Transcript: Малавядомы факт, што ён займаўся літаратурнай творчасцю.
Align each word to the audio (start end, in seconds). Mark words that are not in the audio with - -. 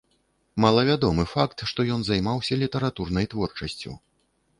Малавядомы 0.63 1.25
факт, 1.33 1.57
што 1.71 1.85
ён 1.97 2.01
займаўся 2.07 2.57
літаратурнай 2.63 3.29
творчасцю. 3.35 3.93